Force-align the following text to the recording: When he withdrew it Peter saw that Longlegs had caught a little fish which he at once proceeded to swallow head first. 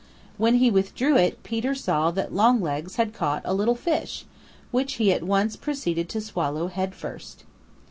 When 0.39 0.55
he 0.55 0.71
withdrew 0.71 1.15
it 1.17 1.43
Peter 1.43 1.75
saw 1.75 2.09
that 2.09 2.33
Longlegs 2.33 2.95
had 2.95 3.13
caught 3.13 3.43
a 3.45 3.53
little 3.53 3.75
fish 3.75 4.25
which 4.71 4.93
he 4.93 5.13
at 5.13 5.21
once 5.21 5.55
proceeded 5.55 6.09
to 6.09 6.21
swallow 6.21 6.69
head 6.69 6.95
first. 6.95 7.43